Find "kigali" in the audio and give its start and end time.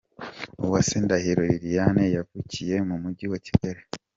3.45-3.81